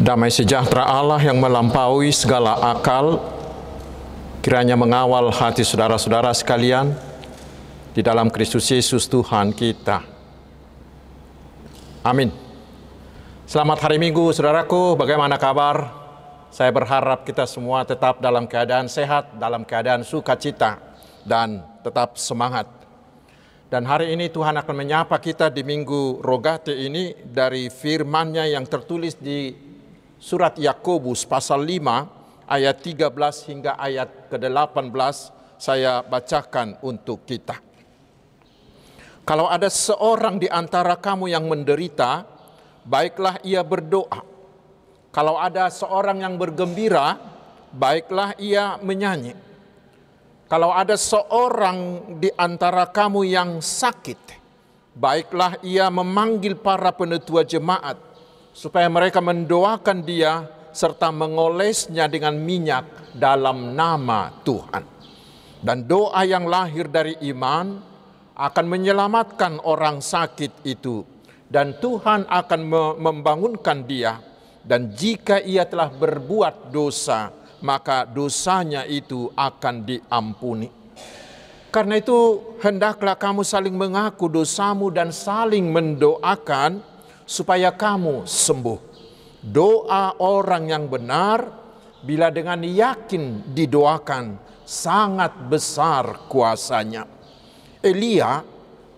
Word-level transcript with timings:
Damai 0.00 0.32
sejahtera 0.32 0.88
Allah 0.88 1.20
yang 1.20 1.36
melampaui 1.36 2.08
segala 2.08 2.56
akal, 2.72 3.20
kiranya 4.40 4.72
mengawal 4.72 5.28
hati 5.28 5.60
saudara-saudara 5.60 6.32
sekalian 6.32 6.96
di 7.92 8.00
dalam 8.00 8.32
Kristus 8.32 8.64
Yesus 8.72 9.04
Tuhan 9.04 9.52
kita. 9.52 10.00
Amin. 12.00 12.32
Selamat 13.44 13.84
hari 13.84 14.00
Minggu, 14.00 14.32
saudaraku. 14.32 14.96
Bagaimana 14.96 15.36
kabar? 15.36 15.92
Saya 16.48 16.72
berharap 16.72 17.28
kita 17.28 17.44
semua 17.44 17.84
tetap 17.84 18.24
dalam 18.24 18.48
keadaan 18.48 18.88
sehat, 18.88 19.36
dalam 19.36 19.68
keadaan 19.68 20.00
sukacita, 20.00 20.80
dan 21.28 21.60
tetap 21.84 22.16
semangat. 22.16 22.64
Dan 23.68 23.84
hari 23.84 24.16
ini 24.16 24.32
Tuhan 24.32 24.56
akan 24.56 24.80
menyapa 24.80 25.20
kita 25.20 25.52
di 25.52 25.60
Minggu 25.60 26.24
Rogate 26.24 26.72
ini 26.72 27.12
dari 27.20 27.68
firman-Nya 27.68 28.48
yang 28.48 28.64
tertulis 28.64 29.20
di 29.20 29.68
surat 30.20 30.52
Yakobus 30.60 31.24
pasal 31.24 31.64
5 31.64 32.44
ayat 32.44 32.76
13 32.84 33.48
hingga 33.48 33.72
ayat 33.80 34.28
ke-18 34.28 34.92
saya 35.56 36.04
bacakan 36.04 36.76
untuk 36.84 37.24
kita. 37.24 37.56
Kalau 39.24 39.48
ada 39.48 39.72
seorang 39.72 40.36
di 40.36 40.48
antara 40.52 41.00
kamu 41.00 41.32
yang 41.32 41.48
menderita, 41.48 42.28
baiklah 42.84 43.40
ia 43.40 43.64
berdoa. 43.64 44.20
Kalau 45.10 45.40
ada 45.40 45.72
seorang 45.72 46.20
yang 46.20 46.36
bergembira, 46.36 47.16
baiklah 47.72 48.36
ia 48.36 48.76
menyanyi. 48.84 49.34
Kalau 50.50 50.74
ada 50.74 50.98
seorang 50.98 52.10
di 52.18 52.28
antara 52.34 52.82
kamu 52.90 53.22
yang 53.22 53.50
sakit, 53.62 54.18
baiklah 54.98 55.62
ia 55.62 55.86
memanggil 55.86 56.58
para 56.58 56.90
penetua 56.90 57.46
jemaat 57.46 58.09
supaya 58.50 58.90
mereka 58.90 59.22
mendoakan 59.22 60.02
dia 60.02 60.46
serta 60.70 61.10
mengolesnya 61.10 62.06
dengan 62.06 62.38
minyak 62.38 63.14
dalam 63.14 63.74
nama 63.74 64.30
Tuhan. 64.46 64.84
Dan 65.60 65.84
doa 65.84 66.24
yang 66.24 66.48
lahir 66.48 66.88
dari 66.88 67.18
iman 67.34 67.76
akan 68.32 68.64
menyelamatkan 68.64 69.60
orang 69.60 70.00
sakit 70.00 70.64
itu 70.64 71.04
dan 71.50 71.76
Tuhan 71.76 72.24
akan 72.24 72.60
membangunkan 72.96 73.84
dia 73.84 74.16
dan 74.64 74.94
jika 74.96 75.42
ia 75.42 75.68
telah 75.68 75.92
berbuat 75.92 76.72
dosa 76.72 77.34
maka 77.60 78.08
dosanya 78.08 78.88
itu 78.88 79.28
akan 79.36 79.84
diampuni. 79.84 80.72
Karena 81.70 82.02
itu 82.02 82.42
hendaklah 82.58 83.14
kamu 83.14 83.46
saling 83.46 83.76
mengaku 83.76 84.26
dosamu 84.26 84.90
dan 84.90 85.14
saling 85.14 85.70
mendoakan 85.70 86.82
supaya 87.30 87.70
kamu 87.70 88.26
sembuh. 88.26 88.80
Doa 89.38 90.18
orang 90.18 90.66
yang 90.66 90.90
benar 90.90 91.38
bila 92.02 92.34
dengan 92.34 92.58
yakin 92.66 93.54
didoakan 93.54 94.34
sangat 94.66 95.46
besar 95.46 96.26
kuasanya. 96.26 97.06
Elia 97.78 98.42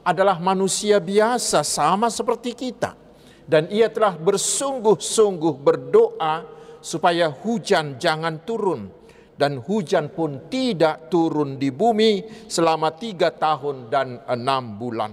adalah 0.03 0.41
manusia 0.41 0.97
biasa 0.99 1.61
sama 1.61 2.09
seperti 2.09 2.57
kita 2.57 2.97
dan 3.45 3.69
ia 3.69 3.93
telah 3.93 4.17
bersungguh-sungguh 4.17 5.55
berdoa 5.61 6.43
supaya 6.83 7.31
hujan 7.31 8.01
jangan 8.01 8.43
turun 8.43 8.91
dan 9.39 9.63
hujan 9.63 10.11
pun 10.11 10.51
tidak 10.51 11.07
turun 11.07 11.61
di 11.61 11.71
bumi 11.71 12.47
selama 12.51 12.91
tiga 12.97 13.31
tahun 13.31 13.93
dan 13.93 14.19
enam 14.27 14.81
bulan. 14.81 15.13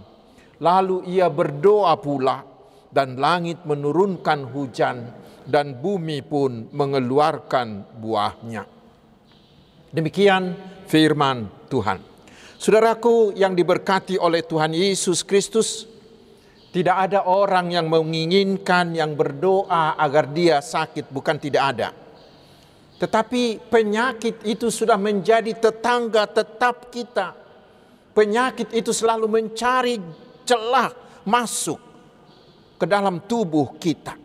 Lalu 0.58 1.14
ia 1.14 1.30
berdoa 1.30 1.94
pula 2.02 2.50
dan 2.90 3.22
langit 3.22 3.62
menurunkan 3.70 4.50
hujan 4.50 5.14
dan 5.46 5.78
bumi 5.78 6.26
pun 6.26 6.70
mengeluarkan 6.74 7.98
buahnya. 7.98 8.66
Demikian 9.90 10.54
firman 10.86 11.50
Tuhan. 11.70 12.02
Saudaraku 12.60 13.34
yang 13.34 13.56
diberkati 13.56 14.20
oleh 14.20 14.46
Tuhan 14.46 14.76
Yesus 14.76 15.26
Kristus, 15.26 15.90
tidak 16.70 17.10
ada 17.10 17.26
orang 17.26 17.74
yang 17.74 17.90
menginginkan 17.90 18.94
yang 18.94 19.18
berdoa 19.18 19.98
agar 19.98 20.30
dia 20.30 20.62
sakit, 20.62 21.10
bukan 21.10 21.42
tidak 21.42 21.64
ada. 21.74 21.90
Tetapi 23.00 23.72
penyakit 23.72 24.44
itu 24.44 24.68
sudah 24.70 25.00
menjadi 25.00 25.56
tetangga 25.56 26.28
tetap 26.28 26.92
kita. 26.92 27.34
Penyakit 28.12 28.76
itu 28.76 28.92
selalu 28.92 29.32
mencari 29.32 29.96
celah 30.44 30.92
masuk 31.24 31.89
ke 32.80 32.88
dalam 32.88 33.28
tubuh 33.28 33.76
kita. 33.76 34.16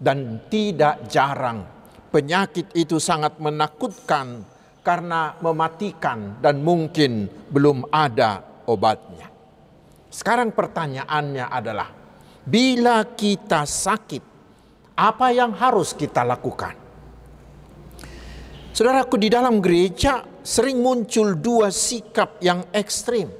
Dan 0.00 0.48
tidak 0.48 1.12
jarang 1.12 1.60
penyakit 2.10 2.72
itu 2.72 2.96
sangat 2.96 3.38
menakutkan 3.38 4.42
karena 4.80 5.36
mematikan 5.38 6.40
dan 6.42 6.64
mungkin 6.64 7.28
belum 7.52 7.86
ada 7.92 8.64
obatnya. 8.66 9.30
Sekarang 10.10 10.50
pertanyaannya 10.50 11.46
adalah, 11.46 11.88
bila 12.42 13.06
kita 13.14 13.62
sakit, 13.62 14.24
apa 14.98 15.26
yang 15.30 15.54
harus 15.54 15.94
kita 15.94 16.26
lakukan? 16.26 16.74
Saudaraku 18.74 19.20
di 19.20 19.28
dalam 19.30 19.62
gereja 19.62 20.24
sering 20.42 20.80
muncul 20.80 21.36
dua 21.38 21.70
sikap 21.70 22.40
yang 22.42 22.64
ekstrim. 22.74 23.39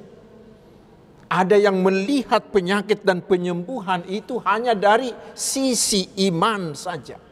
Ada 1.31 1.55
yang 1.55 1.79
melihat 1.79 2.51
penyakit 2.51 3.07
dan 3.07 3.23
penyembuhan 3.23 4.03
itu 4.11 4.43
hanya 4.43 4.75
dari 4.75 5.15
sisi 5.31 6.11
iman 6.27 6.75
saja 6.75 7.31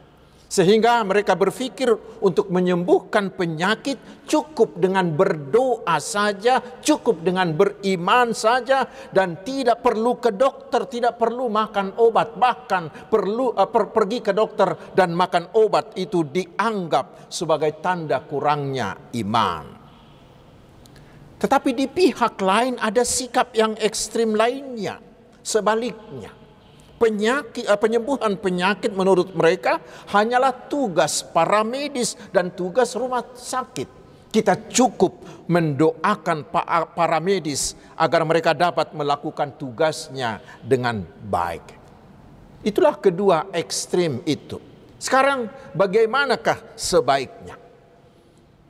sehingga 0.50 1.06
mereka 1.06 1.38
berpikir 1.38 1.94
untuk 2.18 2.50
menyembuhkan 2.50 3.30
penyakit 3.30 4.26
cukup 4.26 4.82
dengan 4.82 5.06
berdoa 5.14 6.02
saja, 6.02 6.58
cukup 6.82 7.22
dengan 7.22 7.54
beriman 7.54 8.34
saja 8.34 8.82
dan 9.14 9.46
tidak 9.46 9.78
perlu 9.78 10.18
ke 10.18 10.34
dokter, 10.34 10.90
tidak 10.90 11.22
perlu 11.22 11.46
makan 11.46 11.94
obat, 12.02 12.34
bahkan 12.34 12.90
perlu 12.90 13.54
uh, 13.54 13.70
per, 13.70 13.94
pergi 13.94 14.18
ke 14.18 14.34
dokter 14.34 14.74
dan 14.90 15.14
makan 15.14 15.54
obat 15.54 15.94
itu 15.94 16.26
dianggap 16.26 17.30
sebagai 17.30 17.78
tanda 17.78 18.18
kurangnya 18.26 19.14
iman. 19.22 19.79
Tetapi 21.40 21.72
di 21.72 21.88
pihak 21.88 22.36
lain 22.36 22.76
ada 22.76 23.00
sikap 23.00 23.56
yang 23.56 23.72
ekstrim 23.80 24.36
lainnya, 24.36 25.00
sebaliknya 25.40 26.40
penyakit 27.00 27.64
eh, 27.64 27.80
penyembuhan 27.80 28.36
penyakit 28.36 28.92
menurut 28.92 29.32
mereka 29.32 29.80
hanyalah 30.12 30.52
tugas 30.68 31.24
para 31.24 31.64
medis 31.64 32.14
dan 32.28 32.52
tugas 32.52 32.92
rumah 32.92 33.24
sakit. 33.32 33.88
Kita 34.30 34.54
cukup 34.70 35.26
mendoakan 35.50 36.46
para 36.94 37.18
medis 37.18 37.74
agar 37.98 38.22
mereka 38.22 38.54
dapat 38.54 38.94
melakukan 38.94 39.58
tugasnya 39.58 40.38
dengan 40.62 41.02
baik. 41.26 41.66
Itulah 42.62 42.94
kedua 42.94 43.50
ekstrim 43.50 44.22
itu. 44.22 44.62
Sekarang 45.02 45.50
bagaimanakah 45.74 46.78
sebaiknya? 46.78 47.58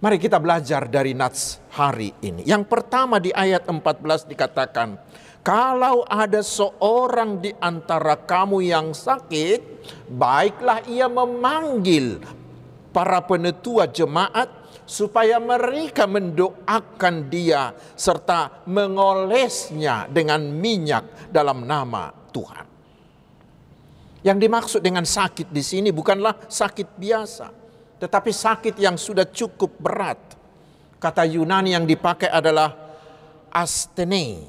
Mari 0.00 0.16
kita 0.16 0.40
belajar 0.40 0.88
dari 0.88 1.12
Nats 1.12 1.60
hari 1.76 2.16
ini. 2.24 2.40
Yang 2.48 2.72
pertama 2.72 3.20
di 3.20 3.28
ayat 3.36 3.68
14 3.68 4.32
dikatakan, 4.32 4.96
kalau 5.44 6.08
ada 6.08 6.40
seorang 6.40 7.36
di 7.36 7.52
antara 7.60 8.16
kamu 8.16 8.64
yang 8.64 8.96
sakit, 8.96 9.60
baiklah 10.08 10.80
ia 10.88 11.04
memanggil 11.04 12.16
para 12.96 13.20
penetua 13.20 13.92
jemaat 13.92 14.48
supaya 14.88 15.36
mereka 15.36 16.08
mendoakan 16.08 17.28
dia 17.28 17.76
serta 17.92 18.64
mengolesnya 18.64 20.08
dengan 20.08 20.48
minyak 20.48 21.28
dalam 21.28 21.68
nama 21.68 22.08
Tuhan. 22.32 22.64
Yang 24.24 24.38
dimaksud 24.48 24.80
dengan 24.80 25.04
sakit 25.04 25.52
di 25.52 25.60
sini 25.60 25.92
bukanlah 25.92 26.48
sakit 26.48 26.88
biasa, 26.96 27.59
tetapi 28.00 28.32
sakit 28.32 28.80
yang 28.80 28.96
sudah 28.96 29.28
cukup 29.28 29.76
berat. 29.76 30.18
Kata 30.96 31.28
Yunani 31.28 31.76
yang 31.76 31.84
dipakai 31.84 32.32
adalah 32.32 32.72
astene 33.52 34.40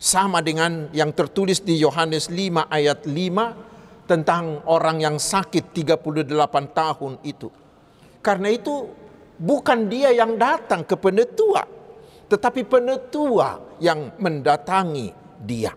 sama 0.00 0.40
dengan 0.40 0.88
yang 0.96 1.12
tertulis 1.12 1.60
di 1.60 1.76
Yohanes 1.76 2.32
5 2.32 2.72
ayat 2.72 3.04
5 3.04 4.08
tentang 4.08 4.64
orang 4.64 5.04
yang 5.04 5.16
sakit 5.20 5.76
38 5.76 6.32
tahun 6.72 7.12
itu. 7.20 7.52
Karena 8.24 8.48
itu 8.48 8.88
bukan 9.36 9.92
dia 9.92 10.12
yang 10.16 10.40
datang 10.40 10.88
ke 10.88 10.96
penetua, 10.96 11.62
tetapi 12.32 12.64
penetua 12.64 13.76
yang 13.76 14.16
mendatangi 14.16 15.12
dia. 15.44 15.72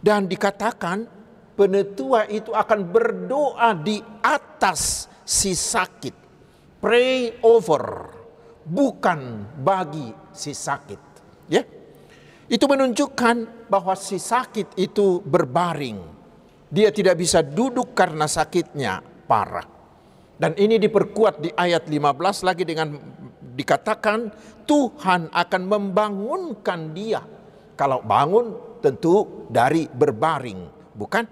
Dan 0.00 0.30
dikatakan 0.30 1.04
penetua 1.58 2.30
itu 2.30 2.54
akan 2.54 2.80
berdoa 2.88 3.76
di 3.76 4.00
atas 4.24 5.09
si 5.30 5.54
sakit. 5.54 6.16
Pray 6.82 7.38
over, 7.46 8.10
bukan 8.66 9.46
bagi 9.62 10.10
si 10.34 10.50
sakit. 10.50 11.00
Ya. 11.46 11.62
Itu 12.50 12.66
menunjukkan 12.66 13.70
bahwa 13.70 13.94
si 13.94 14.18
sakit 14.18 14.74
itu 14.74 15.22
berbaring. 15.22 16.02
Dia 16.66 16.90
tidak 16.90 17.22
bisa 17.22 17.46
duduk 17.46 17.94
karena 17.94 18.26
sakitnya 18.26 18.98
parah. 19.30 19.66
Dan 20.34 20.58
ini 20.58 20.82
diperkuat 20.82 21.34
di 21.38 21.50
ayat 21.54 21.86
15 21.86 22.48
lagi 22.48 22.64
dengan 22.66 22.96
dikatakan 23.54 24.32
Tuhan 24.66 25.30
akan 25.30 25.62
membangunkan 25.62 26.80
dia. 26.90 27.22
Kalau 27.78 28.02
bangun 28.02 28.80
tentu 28.82 29.46
dari 29.46 29.86
berbaring, 29.86 30.60
bukan? 30.96 31.24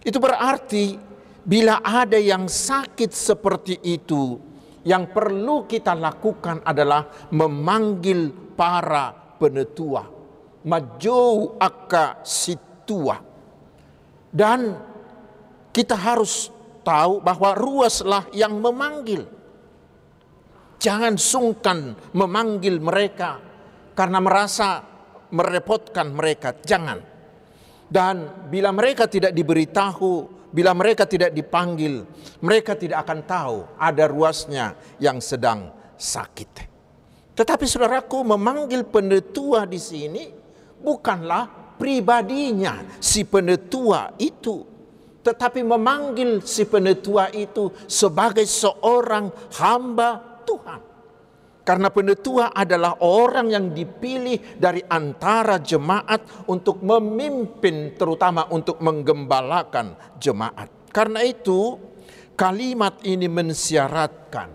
Itu 0.00 0.16
berarti 0.22 1.11
bila 1.42 1.82
ada 1.82 2.18
yang 2.18 2.46
sakit 2.46 3.10
seperti 3.10 3.82
itu, 3.82 4.38
yang 4.86 5.10
perlu 5.10 5.66
kita 5.66 5.94
lakukan 5.94 6.62
adalah 6.62 7.30
memanggil 7.34 8.30
para 8.54 9.10
penetua. 9.38 10.06
Maju 10.62 11.20
aka 11.58 12.22
situa. 12.22 13.18
Dan 14.32 14.60
kita 15.74 15.98
harus 15.98 16.48
tahu 16.86 17.22
bahwa 17.22 17.54
ruaslah 17.54 18.30
yang 18.34 18.58
memanggil. 18.62 19.26
Jangan 20.82 21.14
sungkan 21.14 21.94
memanggil 22.14 22.82
mereka 22.82 23.38
karena 23.94 24.18
merasa 24.18 24.82
merepotkan 25.30 26.10
mereka. 26.10 26.54
Jangan. 26.58 27.11
Dan 27.92 28.48
bila 28.48 28.72
mereka 28.72 29.04
tidak 29.04 29.36
diberitahu, 29.36 30.12
bila 30.48 30.72
mereka 30.72 31.04
tidak 31.04 31.36
dipanggil, 31.36 32.08
mereka 32.40 32.72
tidak 32.72 33.04
akan 33.04 33.20
tahu 33.28 33.56
ada 33.76 34.08
ruasnya 34.08 34.72
yang 34.96 35.20
sedang 35.20 35.68
sakit. 36.00 36.72
Tetapi 37.36 37.64
saudaraku 37.68 38.24
memanggil 38.24 38.88
penetua 38.88 39.68
di 39.68 39.76
sini 39.76 40.24
bukanlah 40.80 41.76
pribadinya 41.76 42.96
si 42.96 43.28
penetua 43.28 44.16
itu 44.16 44.72
tetapi 45.22 45.62
memanggil 45.62 46.42
si 46.42 46.66
penetua 46.66 47.30
itu 47.30 47.70
sebagai 47.86 48.42
seorang 48.42 49.30
hamba 49.54 50.42
Tuhan. 50.42 50.91
Karena 51.62 51.94
penetua 51.94 52.50
adalah 52.50 52.98
orang 53.06 53.46
yang 53.46 53.66
dipilih 53.70 54.58
dari 54.58 54.82
antara 54.82 55.62
jemaat 55.62 56.50
untuk 56.50 56.82
memimpin 56.82 57.94
terutama 57.94 58.50
untuk 58.50 58.82
menggembalakan 58.82 60.18
jemaat. 60.18 60.90
Karena 60.90 61.22
itu 61.22 61.78
kalimat 62.34 62.98
ini 63.06 63.30
mensyaratkan 63.30 64.50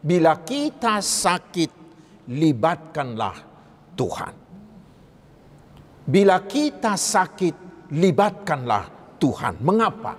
bila 0.00 0.40
kita 0.40 1.04
sakit 1.04 1.70
libatkanlah 2.32 3.36
Tuhan. 3.92 4.34
Bila 6.08 6.40
kita 6.48 6.96
sakit 6.96 7.54
libatkanlah 7.92 9.16
Tuhan. 9.20 9.60
Mengapa? 9.60 10.16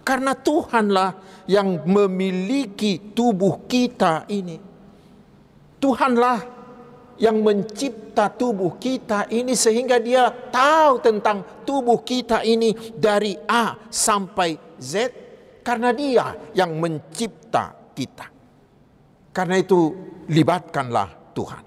Karena 0.00 0.32
Tuhanlah 0.32 1.44
yang 1.44 1.84
memiliki 1.84 3.12
tubuh 3.12 3.68
kita 3.68 4.24
ini. 4.32 4.67
Tuhanlah 5.78 6.58
yang 7.18 7.42
mencipta 7.42 8.30
tubuh 8.30 8.78
kita 8.78 9.26
ini 9.30 9.58
sehingga 9.58 9.98
dia 9.98 10.30
tahu 10.30 11.02
tentang 11.02 11.66
tubuh 11.66 12.02
kita 12.06 12.46
ini 12.46 12.74
dari 12.94 13.34
A 13.50 13.74
sampai 13.90 14.78
Z 14.78 15.10
karena 15.66 15.90
dia 15.90 16.34
yang 16.54 16.78
mencipta 16.78 17.74
kita. 17.94 18.26
Karena 19.34 19.58
itu 19.58 19.94
libatkanlah 20.30 21.34
Tuhan. 21.34 21.62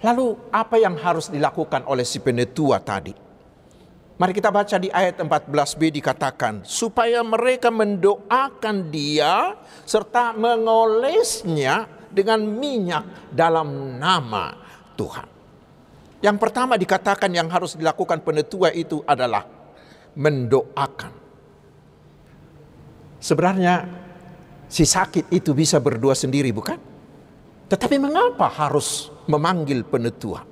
Lalu 0.00 0.26
apa 0.48 0.76
yang 0.80 0.96
harus 0.96 1.28
dilakukan 1.28 1.84
oleh 1.84 2.08
si 2.08 2.24
penetua 2.24 2.80
tadi? 2.80 3.12
Mari 4.20 4.36
kita 4.36 4.52
baca 4.52 4.76
di 4.76 4.92
ayat 4.92 5.16
14b 5.16 5.80
dikatakan 5.96 6.60
supaya 6.64 7.24
mereka 7.24 7.72
mendoakan 7.72 8.92
dia 8.92 9.56
serta 9.88 10.36
mengolesnya 10.36 11.99
dengan 12.10 12.42
minyak 12.44 13.32
dalam 13.32 13.96
nama 13.96 14.54
Tuhan. 14.98 15.26
Yang 16.20 16.36
pertama 16.36 16.76
dikatakan 16.76 17.32
yang 17.32 17.48
harus 17.48 17.78
dilakukan 17.78 18.20
penetua 18.20 18.68
itu 18.76 19.00
adalah 19.08 19.48
mendoakan. 20.18 21.12
Sebenarnya 23.20 23.88
si 24.68 24.84
sakit 24.84 25.32
itu 25.32 25.56
bisa 25.56 25.80
berdua 25.80 26.12
sendiri 26.12 26.52
bukan? 26.52 26.76
Tetapi 27.72 27.96
mengapa 27.96 28.50
harus 28.52 29.08
memanggil 29.30 29.86
penetua? 29.86 30.44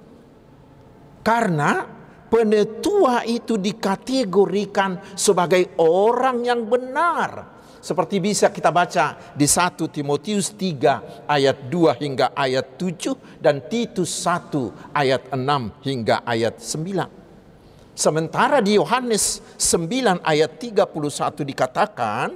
Karena 1.20 1.84
penetua 2.32 3.24
itu 3.28 3.60
dikategorikan 3.60 5.16
sebagai 5.18 5.76
orang 5.80 6.44
yang 6.44 6.64
benar. 6.64 7.57
Seperti 7.78 8.18
bisa 8.18 8.50
kita 8.50 8.74
baca 8.74 9.14
di 9.34 9.46
1 9.46 9.78
Timotius 9.88 10.54
3 10.54 11.30
ayat 11.30 11.70
2 11.70 12.02
hingga 12.02 12.26
ayat 12.34 12.74
7 12.74 13.38
dan 13.38 13.62
Titus 13.70 14.10
1 14.26 14.94
ayat 14.94 15.30
6 15.30 15.86
hingga 15.86 16.26
ayat 16.26 16.58
9. 16.58 17.98
Sementara 17.98 18.62
di 18.62 18.78
Yohanes 18.78 19.42
9 19.58 20.22
ayat 20.22 20.58
31 20.58 21.42
dikatakan 21.42 22.28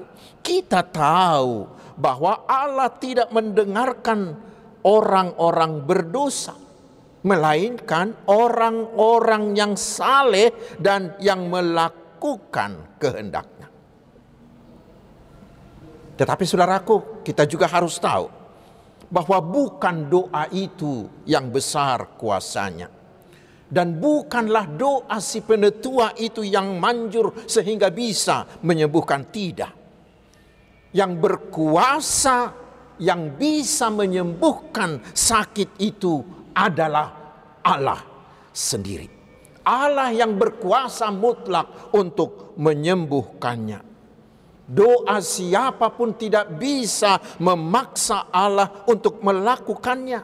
kita 0.43 0.83
tahu 0.83 1.71
bahwa 1.95 2.43
Allah 2.47 2.91
tidak 2.99 3.31
mendengarkan 3.31 4.35
orang-orang 4.83 5.87
berdosa 5.87 6.59
melainkan 7.23 8.19
orang-orang 8.27 9.55
yang 9.55 9.73
saleh 9.79 10.51
dan 10.83 11.15
yang 11.23 11.47
melakukan 11.47 12.99
kehendaknya. 12.99 13.62
Tetapi 16.23 16.47
saudaraku, 16.47 17.27
kita 17.27 17.51
juga 17.51 17.67
harus 17.67 17.99
tahu 17.99 18.31
bahwa 19.11 19.43
bukan 19.43 20.07
doa 20.07 20.47
itu 20.55 21.11
yang 21.27 21.51
besar 21.51 22.15
kuasanya. 22.15 22.87
Dan 23.67 23.99
bukanlah 23.99 24.71
doa 24.71 25.19
si 25.19 25.43
penetua 25.43 26.15
itu 26.15 26.47
yang 26.47 26.79
manjur 26.79 27.35
sehingga 27.51 27.91
bisa 27.91 28.47
menyembuhkan 28.63 29.35
tidak. 29.35 29.75
Yang 30.95 31.13
berkuasa 31.19 32.55
yang 33.03 33.35
bisa 33.35 33.91
menyembuhkan 33.91 35.03
sakit 35.11 35.75
itu 35.83 36.23
adalah 36.55 37.11
Allah 37.67 37.99
sendiri. 38.55 39.11
Allah 39.67 40.15
yang 40.15 40.39
berkuasa 40.39 41.11
mutlak 41.11 41.91
untuk 41.91 42.55
menyembuhkannya. 42.63 43.92
Doa 44.63 45.19
siapa 45.19 45.91
pun 45.91 46.15
tidak 46.15 46.55
bisa 46.55 47.19
memaksa 47.43 48.31
Allah 48.31 48.87
untuk 48.87 49.19
melakukannya. 49.21 50.23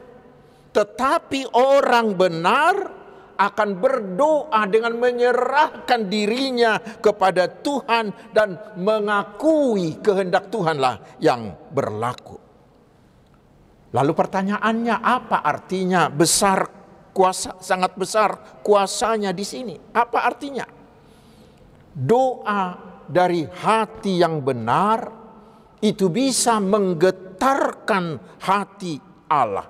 Tetapi 0.71 1.53
orang 1.53 2.15
benar 2.15 2.75
akan 3.39 3.69
berdoa 3.79 4.67
dengan 4.67 4.99
menyerahkan 4.99 6.11
dirinya 6.11 6.75
kepada 6.99 7.47
Tuhan 7.47 8.35
dan 8.35 8.59
mengakui 8.75 9.99
kehendak 10.03 10.51
Tuhanlah 10.51 11.19
yang 11.23 11.55
berlaku. 11.71 12.35
Lalu 13.95 14.11
pertanyaannya 14.13 14.95
apa 15.01 15.41
artinya 15.41 16.11
besar 16.11 16.67
kuasa 17.15 17.57
sangat 17.57 17.95
besar 17.97 18.61
kuasanya 18.61 19.33
di 19.33 19.45
sini? 19.47 19.75
Apa 19.95 20.29
artinya? 20.29 20.67
Doa 21.89 22.88
dari 23.09 23.41
hati 23.43 24.21
yang 24.21 24.45
benar 24.45 25.09
itu 25.81 26.13
bisa 26.13 26.61
menggetarkan 26.61 28.37
hati 28.37 29.01
Allah. 29.25 29.65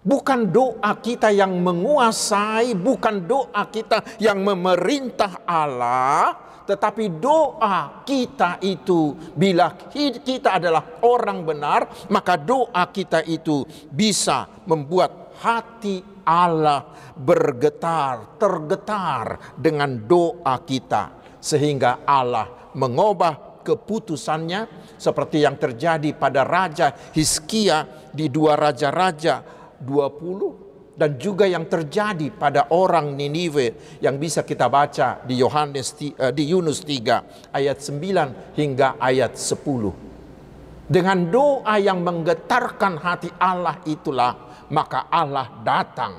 Bukan 0.00 0.48
doa 0.48 0.96
kita 0.96 1.28
yang 1.28 1.60
menguasai, 1.60 2.72
bukan 2.72 3.28
doa 3.28 3.68
kita 3.68 4.00
yang 4.16 4.40
memerintah 4.40 5.44
Allah, 5.44 6.32
tetapi 6.64 7.20
doa 7.20 8.00
kita 8.08 8.56
itu 8.64 9.12
bila 9.36 9.76
kita 9.92 10.56
adalah 10.56 11.04
orang 11.04 11.44
benar, 11.44 12.08
maka 12.08 12.40
doa 12.40 12.88
kita 12.88 13.20
itu 13.28 13.60
bisa 13.92 14.48
membuat 14.64 15.36
hati 15.44 16.00
Allah 16.24 16.96
bergetar, 17.12 18.40
tergetar 18.40 19.52
dengan 19.60 20.00
doa 20.00 20.56
kita 20.64 21.19
sehingga 21.40 22.04
Allah 22.04 22.70
mengubah 22.76 23.64
keputusannya 23.64 24.94
seperti 24.96 25.44
yang 25.44 25.56
terjadi 25.56 26.16
pada 26.16 26.44
Raja 26.44 26.92
Hizkia 27.12 28.08
di 28.12 28.28
dua 28.32 28.56
Raja-Raja 28.56 29.42
20 29.80 30.96
dan 31.00 31.16
juga 31.16 31.48
yang 31.48 31.64
terjadi 31.64 32.28
pada 32.28 32.68
orang 32.76 33.16
Niniwe 33.16 33.98
yang 34.04 34.20
bisa 34.20 34.44
kita 34.44 34.68
baca 34.68 35.24
di 35.24 35.40
Yohanes 35.40 35.96
eh, 35.96 36.32
di 36.36 36.44
Yunus 36.52 36.84
3 36.84 37.56
ayat 37.56 37.80
9 37.80 38.60
hingga 38.60 39.00
ayat 39.00 39.32
10. 39.32 40.92
Dengan 40.92 41.18
doa 41.30 41.78
yang 41.80 42.04
menggetarkan 42.04 43.00
hati 43.00 43.30
Allah 43.40 43.80
itulah 43.88 44.66
maka 44.68 45.08
Allah 45.08 45.48
datang 45.64 46.14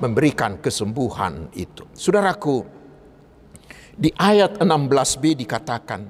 memberikan 0.00 0.60
kesembuhan 0.62 1.52
itu. 1.52 1.84
Saudaraku, 1.92 2.79
di 4.00 4.08
ayat 4.16 4.56
16b 4.56 5.44
dikatakan, 5.44 6.08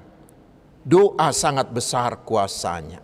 Doa 0.80 1.28
sangat 1.34 1.74
besar 1.74 2.22
kuasanya. 2.22 3.02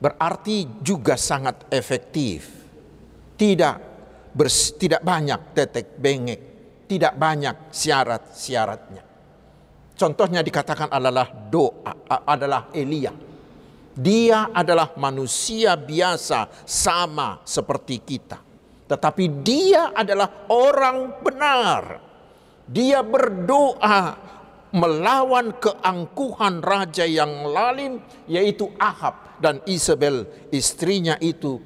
Berarti 0.00 0.80
juga 0.80 1.18
sangat 1.18 1.68
efektif. 1.68 2.48
Tidak 3.36 3.76
bers, 4.32 4.78
tidak 4.80 5.04
banyak 5.04 5.52
tetek 5.52 5.98
bengek, 6.00 6.40
tidak 6.88 7.18
banyak 7.20 7.68
syarat-syaratnya. 7.68 9.04
Contohnya 9.92 10.40
dikatakan 10.40 10.88
adalah 10.88 11.28
doa 11.28 11.92
adalah 12.24 12.72
Elia. 12.72 13.12
Dia 13.92 14.48
adalah 14.54 14.96
manusia 14.96 15.76
biasa 15.76 16.64
sama 16.64 17.44
seperti 17.44 18.00
kita. 18.00 18.40
Tetapi 18.88 19.24
dia 19.44 19.92
adalah 19.92 20.48
orang 20.48 21.20
benar. 21.20 22.09
Dia 22.70 23.02
berdoa 23.02 24.14
melawan 24.70 25.58
keangkuhan 25.58 26.62
raja 26.62 27.02
yang 27.02 27.50
lalim 27.50 27.98
yaitu 28.30 28.70
Ahab 28.78 29.42
dan 29.42 29.58
Isabel 29.66 30.30
istrinya 30.54 31.18
itu 31.18 31.58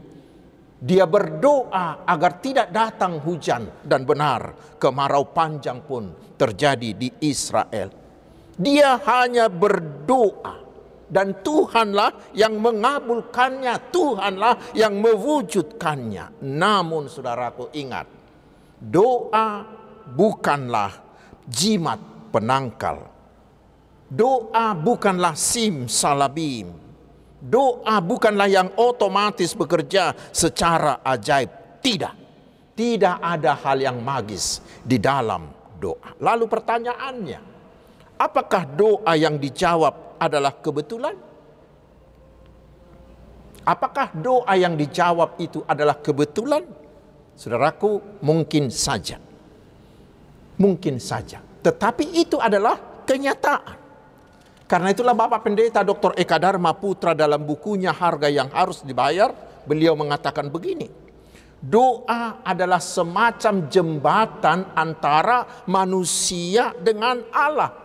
dia 0.80 1.04
berdoa 1.04 2.04
agar 2.08 2.40
tidak 2.40 2.73
datang 2.73 3.20
hujan 3.20 3.68
dan 3.84 4.08
benar 4.08 4.56
kemarau 4.80 5.28
panjang 5.37 5.84
pun 5.84 6.16
terjadi 6.40 6.96
di 6.96 7.08
Israel 7.20 7.92
dia 8.56 8.96
hanya 9.04 9.52
berdoa 9.52 10.64
dan 11.04 11.44
Tuhanlah 11.44 12.32
yang 12.32 12.58
mengabulkannya, 12.58 13.92
Tuhanlah 13.92 14.75
yang 14.75 14.99
mewujudkannya. 14.99 16.42
Namun 16.42 17.06
saudaraku 17.06 17.70
ingat, 17.76 18.08
doa 18.78 19.73
bukanlah 20.12 20.92
jimat 21.49 22.00
penangkal. 22.28 23.08
Doa 24.11 24.76
bukanlah 24.76 25.32
sim 25.32 25.88
salabim. 25.88 26.70
Doa 27.44 28.00
bukanlah 28.00 28.49
yang 28.49 28.68
otomatis 28.76 29.56
bekerja 29.56 30.12
secara 30.32 31.00
ajaib. 31.04 31.80
Tidak. 31.80 32.14
Tidak 32.75 33.16
ada 33.23 33.54
hal 33.54 33.78
yang 33.80 34.02
magis 34.02 34.58
di 34.82 34.99
dalam 34.99 35.46
doa. 35.78 36.16
Lalu 36.18 36.44
pertanyaannya, 36.50 37.54
Apakah 38.14 38.62
doa 38.64 39.12
yang 39.18 39.37
dijawab 39.42 40.16
adalah 40.23 40.54
kebetulan? 40.62 41.18
Apakah 43.64 44.12
doa 44.14 44.54
yang 44.54 44.78
dijawab 44.78 45.40
itu 45.42 45.66
adalah 45.66 45.99
kebetulan? 45.99 46.62
Saudaraku, 47.34 48.23
mungkin 48.23 48.70
saja. 48.70 49.18
Mungkin 50.61 51.02
saja. 51.02 51.42
Tetapi 51.42 52.14
itu 52.14 52.38
adalah 52.38 53.04
kenyataan. 53.08 53.82
Karena 54.64 54.90
itulah 54.90 55.12
Bapak 55.12 55.44
Pendeta 55.44 55.84
Dr. 55.84 56.16
Eka 56.16 56.40
Dharma 56.40 56.73
Putra 56.73 57.12
dalam 57.12 57.44
bukunya 57.44 57.92
Harga 57.92 58.32
yang 58.32 58.49
Harus 58.49 58.80
Dibayar, 58.80 59.30
beliau 59.68 59.92
mengatakan 59.92 60.49
begini. 60.49 60.88
Doa 61.64 62.44
adalah 62.44 62.80
semacam 62.80 63.68
jembatan 63.73 64.73
antara 64.76 65.64
manusia 65.68 66.76
dengan 66.76 67.25
Allah 67.32 67.84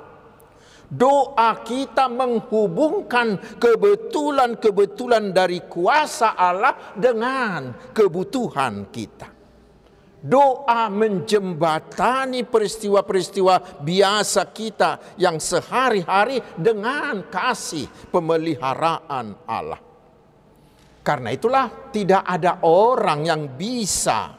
doa 0.89 1.61
kita 1.61 2.09
menghubungkan 2.09 3.37
kebetulan-kebetulan 3.61 5.29
dari 5.29 5.61
kuasa 5.69 6.33
Allah 6.33 6.97
dengan 6.97 7.93
kebutuhan 7.93 8.89
kita. 8.89 9.38
Doa 10.19 10.91
menjembatani 10.91 12.43
peristiwa-peristiwa 12.43 13.79
biasa 13.79 14.51
kita 14.51 15.15
yang 15.15 15.39
sehari-hari 15.39 16.43
dengan 16.59 17.23
kasih 17.31 17.87
pemeliharaan 18.11 19.47
Allah. 19.47 19.79
Karena 20.99 21.31
itulah 21.31 21.89
tidak 21.95 22.27
ada 22.27 22.59
orang 22.67 23.23
yang 23.23 23.55
bisa 23.55 24.35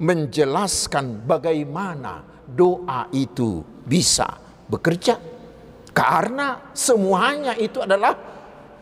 menjelaskan 0.00 1.28
bagaimana 1.28 2.42
doa 2.48 3.12
itu 3.12 3.60
bisa 3.84 4.26
bekerja. 4.64 5.20
Karena 5.92 6.72
semuanya 6.72 7.52
itu 7.52 7.84
adalah 7.84 8.16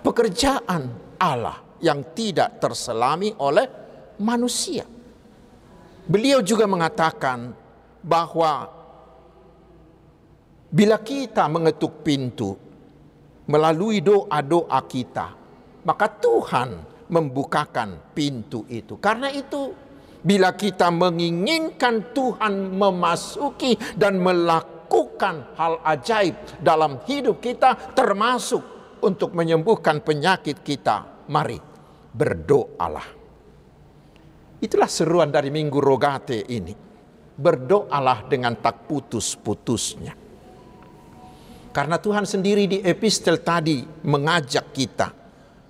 pekerjaan 0.00 0.83
Allah 1.19 1.59
yang 1.83 2.15
tidak 2.15 2.62
terselami 2.62 3.35
oleh 3.43 3.67
manusia. 4.23 4.96
Beliau 6.07 6.39
juga 6.39 6.71
mengatakan 6.71 7.51
bahwa 7.99 8.71
bila 10.71 11.03
kita 11.03 11.51
mengetuk 11.51 12.07
pintu 12.07 12.55
melalui 13.51 13.99
doa-doa 13.99 14.81
kita, 14.87 15.35
maka 15.83 16.07
Tuhan 16.07 16.79
membukakan 17.11 18.15
pintu 18.15 18.63
itu. 18.71 18.99
Karena 19.03 19.35
itu, 19.35 19.75
bila 20.23 20.55
kita 20.55 20.95
menginginkan 20.95 22.15
Tuhan 22.15 22.75
memasuki 22.75 23.79
dan 23.95 24.19
melakukan 24.23 25.59
hal 25.59 25.83
ajaib 25.87 26.35
dalam 26.63 27.03
hidup 27.07 27.43
kita 27.43 27.95
termasuk 27.95 28.63
untuk 29.03 29.35
menyembuhkan 29.35 30.03
penyakit 30.03 30.63
kita. 30.63 31.27
Mari 31.31 31.59
berdoalah. 32.15 33.15
Itulah 34.61 34.89
seruan 34.89 35.29
dari 35.29 35.53
Minggu 35.53 35.79
Rogate 35.79 36.47
ini. 36.49 36.75
Berdoalah 37.37 38.25
dengan 38.29 38.57
tak 38.57 38.89
putus-putusnya. 38.89 40.17
Karena 41.73 42.01
Tuhan 42.01 42.25
sendiri 42.25 42.65
di 42.65 42.79
epistel 42.81 43.45
tadi 43.45 43.85
mengajak 43.85 44.73
kita 44.73 45.27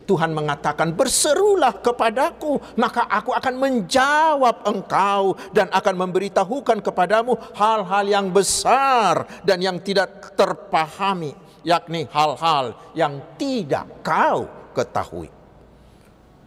Tuhan 0.07 0.31
mengatakan, 0.31 0.95
"Berserulah 0.95 1.83
kepadaku, 1.83 2.79
maka 2.79 3.11
aku 3.11 3.35
akan 3.35 3.55
menjawab 3.59 4.63
engkau 4.63 5.35
dan 5.51 5.67
akan 5.75 5.95
memberitahukan 6.07 6.79
kepadamu 6.79 7.35
hal-hal 7.59 8.07
yang 8.07 8.31
besar 8.31 9.27
dan 9.43 9.59
yang 9.59 9.83
tidak 9.83 10.33
terpahami, 10.39 11.35
yakni 11.67 12.07
hal-hal 12.15 12.79
yang 12.95 13.19
tidak 13.35 13.91
kau 14.07 14.47
ketahui." 14.73 15.29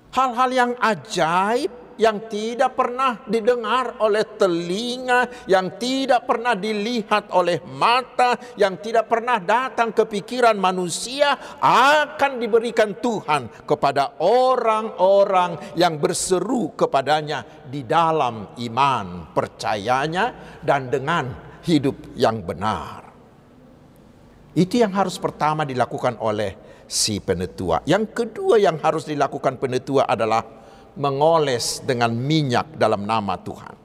Hal-hal 0.10 0.50
yang 0.50 0.72
ajaib 0.80 1.70
yang 2.00 2.32
tidak 2.32 2.80
pernah 2.80 3.20
didengar 3.28 4.00
oleh 4.00 4.24
telinga, 4.40 5.28
yang 5.46 5.76
tidak 5.76 6.24
pernah 6.24 6.56
dilihat 6.56 7.30
oleh 7.36 7.60
mata, 7.68 8.40
yang 8.56 8.80
tidak 8.80 9.12
pernah 9.12 9.38
datang 9.38 9.92
ke 9.92 10.08
pikiran 10.08 10.56
manusia 10.56 11.60
akan 11.60 12.40
diberikan 12.40 12.96
Tuhan 12.98 13.68
kepada 13.68 14.18
orang-orang 14.24 15.76
yang 15.76 16.00
berseru 16.00 16.72
kepadanya 16.74 17.68
di 17.68 17.84
dalam 17.84 18.56
iman 18.56 19.36
percayanya 19.36 20.58
dan 20.64 20.88
dengan 20.88 21.60
hidup 21.68 22.16
yang 22.16 22.40
benar. 22.42 23.12
Itu 24.56 24.82
yang 24.82 24.96
harus 24.96 25.20
pertama 25.22 25.68
dilakukan 25.68 26.18
oleh 26.24 26.84
si 26.90 27.22
penetua. 27.22 27.86
Yang 27.86 28.26
kedua 28.26 28.58
yang 28.58 28.82
harus 28.82 29.06
dilakukan 29.06 29.62
penetua 29.62 30.10
adalah 30.10 30.59
mengoles 30.98 31.86
dengan 31.86 32.14
minyak 32.16 32.74
dalam 32.80 33.06
nama 33.06 33.38
Tuhan. 33.38 33.76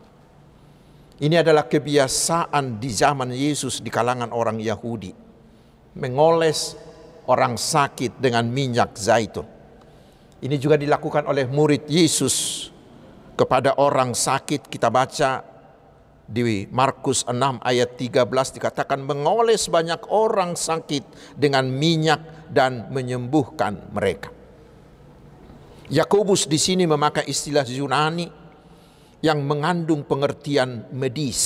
Ini 1.15 1.47
adalah 1.47 1.71
kebiasaan 1.71 2.83
di 2.83 2.91
zaman 2.91 3.31
Yesus 3.31 3.79
di 3.79 3.89
kalangan 3.93 4.35
orang 4.35 4.59
Yahudi. 4.59 5.15
Mengoles 5.95 6.75
orang 7.31 7.55
sakit 7.55 8.19
dengan 8.19 8.51
minyak 8.51 8.99
zaitun. 8.99 9.47
Ini 10.43 10.59
juga 10.59 10.75
dilakukan 10.75 11.25
oleh 11.31 11.47
murid 11.47 11.87
Yesus 11.87 12.69
kepada 13.39 13.79
orang 13.79 14.11
sakit. 14.13 14.67
Kita 14.67 14.91
baca 14.91 15.55
di 16.27 16.67
Markus 16.75 17.23
6 17.31 17.63
ayat 17.63 17.95
13 17.95 18.59
dikatakan 18.59 18.99
mengoles 19.07 19.71
banyak 19.71 20.03
orang 20.11 20.59
sakit 20.59 21.37
dengan 21.39 21.71
minyak 21.71 22.51
dan 22.51 22.91
menyembuhkan 22.91 23.95
mereka. 23.95 24.34
Yakobus 25.93 26.49
di 26.49 26.57
sini 26.57 26.89
memakai 26.89 27.29
istilah 27.29 27.69
Yunani 27.69 28.25
yang 29.21 29.45
mengandung 29.45 30.09
pengertian 30.09 30.89
medis. 30.97 31.43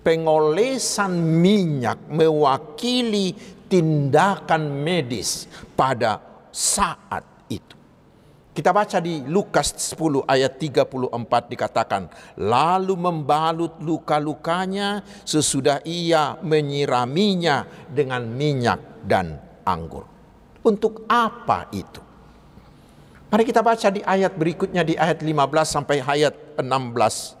Pengolesan 0.00 1.18
minyak 1.18 2.08
mewakili 2.08 3.34
tindakan 3.66 4.80
medis 4.80 5.50
pada 5.74 6.22
saat 6.54 7.44
itu. 7.50 7.76
Kita 8.56 8.72
baca 8.72 8.96
di 9.02 9.20
Lukas 9.28 9.76
10 9.92 10.24
ayat 10.24 10.56
34 10.56 11.52
dikatakan, 11.52 12.08
lalu 12.40 12.94
membalut 12.96 13.76
luka-lukanya 13.84 15.04
sesudah 15.26 15.84
ia 15.84 16.40
menyiraminya 16.40 17.68
dengan 17.92 18.24
minyak 18.24 19.04
dan 19.04 19.36
anggur. 19.66 20.08
Untuk 20.64 21.04
apa 21.10 21.68
itu? 21.74 22.05
Mari 23.36 23.52
kita 23.52 23.60
baca 23.60 23.92
di 23.92 24.00
ayat 24.00 24.32
berikutnya 24.32 24.80
di 24.80 24.96
ayat 24.96 25.20
15 25.20 25.36
sampai 25.68 26.00
ayat 26.00 26.32
16. 26.56 27.36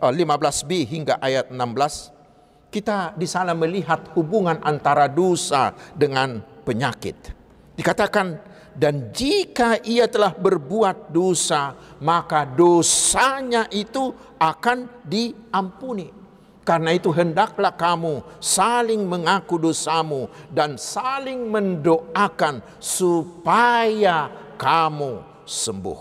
15b 0.00 0.70
eh, 0.72 0.84
hingga 0.88 1.20
ayat 1.20 1.52
16. 1.52 2.72
Kita 2.72 3.12
di 3.12 3.28
sana 3.28 3.52
melihat 3.52 4.16
hubungan 4.16 4.56
antara 4.64 5.04
dosa 5.12 5.76
dengan 5.92 6.40
penyakit. 6.64 7.36
Dikatakan 7.76 8.40
dan 8.80 9.12
jika 9.12 9.76
ia 9.84 10.08
telah 10.08 10.32
berbuat 10.32 11.12
dosa, 11.12 11.76
maka 12.00 12.48
dosanya 12.48 13.68
itu 13.68 14.16
akan 14.40 14.88
diampuni. 15.04 16.16
Karena 16.64 16.96
itu 16.96 17.12
hendaklah 17.12 17.76
kamu 17.76 18.24
saling 18.40 19.04
mengaku 19.04 19.60
dosamu 19.60 20.32
dan 20.48 20.80
saling 20.80 21.44
mendoakan 21.52 22.64
supaya 22.80 24.45
kamu 24.56 25.44
sembuh. 25.46 26.00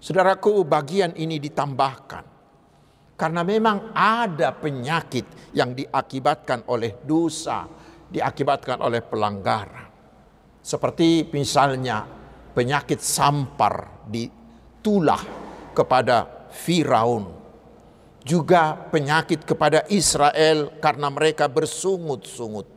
Saudaraku, 0.00 0.64
bagian 0.64 1.12
ini 1.16 1.36
ditambahkan 1.36 2.24
karena 3.20 3.44
memang 3.44 3.92
ada 3.92 4.56
penyakit 4.56 5.52
yang 5.52 5.76
diakibatkan 5.76 6.64
oleh 6.72 7.04
dosa, 7.04 7.68
diakibatkan 8.08 8.80
oleh 8.80 9.04
pelanggaran. 9.04 9.92
Seperti 10.64 11.28
misalnya 11.28 12.00
penyakit 12.56 12.96
sampar 13.04 14.08
di 14.08 14.24
tulah 14.80 15.20
kepada 15.76 16.48
Firaun. 16.48 17.28
Juga 18.24 18.72
penyakit 18.88 19.44
kepada 19.44 19.84
Israel 19.92 20.80
karena 20.80 21.12
mereka 21.12 21.44
bersungut-sungut. 21.44 22.68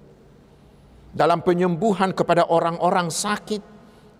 Dalam 1.16 1.40
penyembuhan 1.40 2.12
kepada 2.12 2.52
orang-orang 2.52 3.08
sakit, 3.08 3.73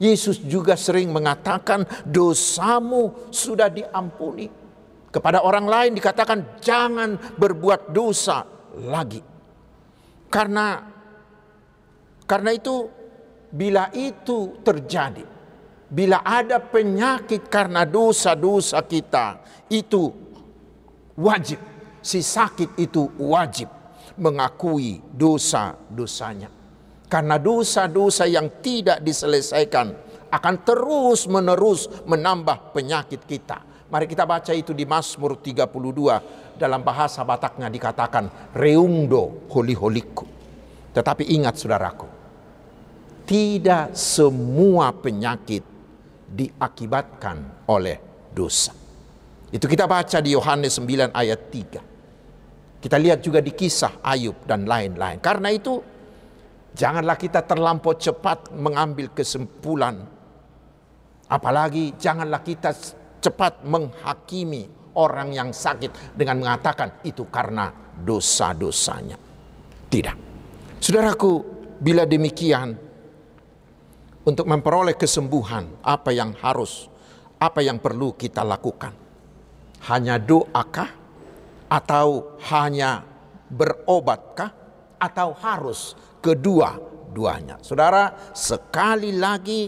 Yesus 0.04 0.44
juga 0.44 0.76
sering 0.76 1.16
mengatakan 1.16 1.88
dosamu 2.04 3.32
sudah 3.32 3.72
diampuni. 3.72 4.52
Kepada 5.08 5.46
orang 5.46 5.70
lain 5.70 5.92
dikatakan 5.96 6.60
jangan 6.60 7.16
berbuat 7.40 7.96
dosa 7.96 8.44
lagi. 8.84 9.24
Karena 10.28 10.84
karena 12.28 12.52
itu 12.52 12.90
bila 13.54 13.94
itu 13.94 14.58
terjadi, 14.66 15.24
bila 15.88 16.26
ada 16.26 16.58
penyakit 16.58 17.48
karena 17.48 17.86
dosa-dosa 17.86 18.82
kita, 18.84 19.40
itu 19.70 20.10
wajib. 21.16 21.62
Si 22.04 22.20
sakit 22.20 22.76
itu 22.82 23.08
wajib 23.22 23.72
mengakui 24.18 25.00
dosa-dosanya. 25.14 26.63
Karena 27.14 27.38
dosa-dosa 27.38 28.26
yang 28.26 28.50
tidak 28.66 29.06
diselesaikan 29.06 29.94
akan 30.34 30.56
terus-menerus 30.66 31.86
menambah 32.10 32.74
penyakit 32.74 33.22
kita. 33.30 33.62
Mari 33.94 34.10
kita 34.10 34.26
baca 34.26 34.50
itu 34.50 34.74
di 34.74 34.82
Mazmur 34.90 35.38
32 35.38 36.58
dalam 36.58 36.82
bahasa 36.82 37.22
Bataknya 37.22 37.70
dikatakan 37.70 38.58
reungdo 38.58 39.46
holi 39.54 39.78
holiku. 39.78 40.26
Tetapi 40.90 41.38
ingat 41.38 41.62
saudaraku, 41.62 42.10
tidak 43.30 43.94
semua 43.94 44.90
penyakit 44.90 45.62
diakibatkan 46.34 47.70
oleh 47.70 48.26
dosa. 48.34 48.74
Itu 49.54 49.70
kita 49.70 49.86
baca 49.86 50.18
di 50.18 50.34
Yohanes 50.34 50.82
9 50.82 51.14
ayat 51.14 51.42
3. 51.54 52.82
Kita 52.82 52.98
lihat 52.98 53.22
juga 53.22 53.38
di 53.38 53.54
kisah 53.54 54.02
Ayub 54.02 54.50
dan 54.50 54.66
lain-lain. 54.66 55.22
Karena 55.22 55.54
itu 55.54 55.93
janganlah 56.74 57.18
kita 57.18 57.46
terlampau 57.46 57.94
cepat 57.98 58.54
mengambil 58.54 59.14
kesimpulan. 59.14 60.02
Apalagi 61.30 61.98
janganlah 61.98 62.44
kita 62.46 62.76
cepat 63.24 63.64
menghakimi 63.66 64.68
orang 65.00 65.34
yang 65.34 65.50
sakit 65.50 66.14
dengan 66.14 66.44
mengatakan 66.44 67.02
itu 67.08 67.26
karena 67.32 67.72
dosa-dosanya. 67.98 69.18
Tidak. 69.90 70.18
Saudaraku, 70.84 71.32
bila 71.80 72.04
demikian 72.04 72.76
untuk 74.24 74.46
memperoleh 74.48 74.96
kesembuhan, 74.96 75.84
apa 75.84 76.12
yang 76.12 76.36
harus, 76.40 76.88
apa 77.40 77.64
yang 77.64 77.80
perlu 77.80 78.16
kita 78.16 78.44
lakukan? 78.44 78.92
Hanya 79.88 80.20
doakah? 80.20 81.02
Atau 81.68 82.38
hanya 82.54 83.02
berobatkah? 83.50 84.63
Atau 85.04 85.36
harus 85.44 86.00
kedua-duanya? 86.24 87.60
Saudara, 87.60 88.32
sekali 88.32 89.12
lagi 89.12 89.68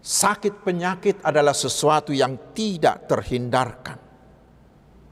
sakit 0.00 0.64
penyakit 0.64 1.20
adalah 1.20 1.52
sesuatu 1.52 2.16
yang 2.16 2.56
tidak 2.56 3.04
terhindarkan. 3.04 4.00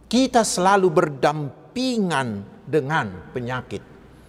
Kita 0.09 0.41
selalu 0.41 0.89
berdampingan 0.89 2.29
dengan 2.65 3.29
penyakit. 3.37 3.85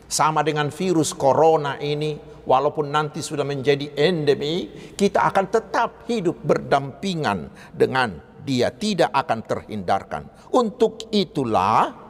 Sama 0.07 0.43
dengan 0.43 0.71
virus 0.71 1.15
corona 1.15 1.79
ini, 1.79 2.15
walaupun 2.47 2.91
nanti 2.91 3.19
sudah 3.23 3.43
menjadi 3.43 3.95
endemi, 3.95 4.67
kita 4.95 5.23
akan 5.27 5.45
tetap 5.51 6.07
hidup 6.07 6.39
berdampingan 6.43 7.51
dengan 7.75 8.15
dia, 8.47 8.71
tidak 8.71 9.11
akan 9.11 9.39
terhindarkan. 9.43 10.23
Untuk 10.55 11.11
itulah 11.11 12.06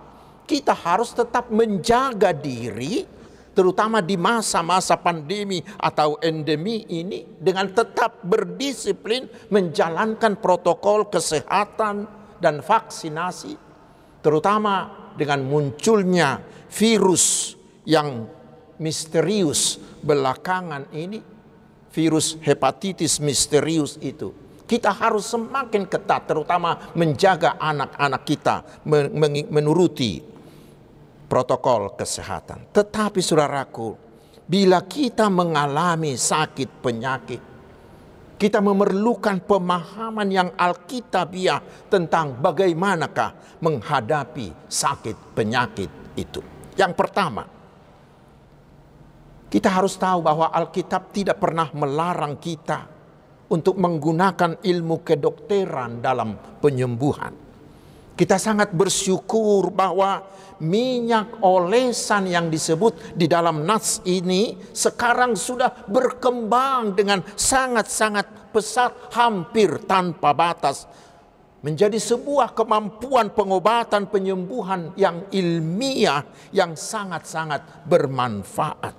kita 0.47 0.71
harus 0.71 1.11
tetap 1.11 1.51
menjaga 1.51 2.31
diri, 2.31 3.03
terutama 3.51 3.99
di 3.99 4.15
masa-masa 4.15 4.95
pandemi 4.95 5.59
atau 5.75 6.15
endemi 6.23 6.87
ini, 6.87 7.27
dengan 7.35 7.67
tetap 7.67 8.23
berdisiplin 8.23 9.27
menjalankan 9.51 10.39
protokol 10.39 11.11
kesehatan 11.11 12.07
dan 12.39 12.63
vaksinasi, 12.63 13.59
terutama 14.23 15.11
dengan 15.19 15.43
munculnya 15.43 16.39
virus 16.71 17.57
yang 17.83 18.29
misterius 18.79 19.81
belakangan 20.05 20.87
ini 20.93 21.19
virus 21.91 22.37
hepatitis 22.45 23.17
misterius 23.17 23.97
itu. 23.99 24.29
Kita 24.67 24.91
harus 24.91 25.31
semakin 25.31 25.87
ketat 25.87 26.27
terutama 26.27 26.91
menjaga 26.93 27.55
anak-anak 27.55 28.21
kita 28.27 28.55
menuruti 29.49 30.36
protokol 31.27 31.93
kesehatan. 31.93 32.71
Tetapi 32.71 33.19
saudaraku, 33.19 33.93
bila 34.47 34.83
kita 34.87 35.27
mengalami 35.27 36.15
sakit 36.15 36.69
penyakit, 36.79 37.41
kita 38.39 38.63
memerlukan 38.63 39.43
pemahaman 39.43 40.29
yang 40.31 40.49
alkitabiah 40.55 41.59
tentang 41.91 42.37
bagaimanakah 42.39 43.59
menghadapi 43.59 44.71
sakit 44.71 45.35
penyakit 45.35 45.89
itu. 46.15 46.41
Yang 46.77 46.93
pertama, 46.93 47.43
kita 49.47 49.71
harus 49.71 49.95
tahu 49.95 50.19
bahwa 50.21 50.51
Alkitab 50.51 51.15
tidak 51.15 51.39
pernah 51.39 51.71
melarang 51.71 52.35
kita 52.35 52.83
untuk 53.47 53.79
menggunakan 53.79 54.59
ilmu 54.59 55.07
kedokteran 55.07 56.03
dalam 56.03 56.35
penyembuhan. 56.59 57.46
Kita 58.17 58.41
sangat 58.41 58.73
bersyukur 58.73 59.69
bahwa 59.69 60.25
minyak 60.65 61.37
olesan 61.45 62.25
yang 62.25 62.49
disebut 62.49 63.13
di 63.13 63.29
dalam 63.29 63.61
nas 63.61 64.01
ini 64.09 64.57
sekarang 64.73 65.37
sudah 65.37 65.85
berkembang 65.85 66.97
dengan 66.97 67.21
sangat-sangat 67.21 68.49
pesat 68.49 69.13
hampir 69.13 69.85
tanpa 69.85 70.33
batas 70.33 70.89
menjadi 71.61 72.01
sebuah 72.01 72.57
kemampuan 72.57 73.29
pengobatan 73.37 74.09
penyembuhan 74.09 74.97
yang 74.97 75.29
ilmiah 75.29 76.25
yang 76.49 76.73
sangat-sangat 76.73 77.85
bermanfaat. 77.85 78.97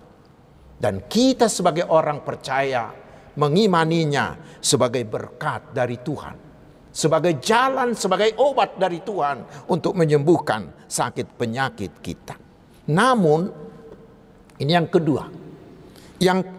Dan 0.78 1.10
kita 1.10 1.50
sebagai 1.50 1.90
orang 1.90 2.22
percaya 2.22 2.94
mengimaninya 3.34 4.38
sebagai 4.62 5.02
berkat 5.02 5.74
dari 5.74 5.98
Tuhan. 5.98 6.47
Sebagai 6.98 7.38
jalan, 7.38 7.94
sebagai 7.94 8.34
obat 8.42 8.74
dari 8.74 8.98
Tuhan 9.06 9.70
untuk 9.70 9.94
menyembuhkan 9.94 10.90
sakit 10.90 11.38
penyakit 11.38 12.02
kita. 12.02 12.34
Namun, 12.90 13.46
ini 14.58 14.72
yang 14.74 14.90
kedua. 14.90 15.30
Yang 16.18 16.58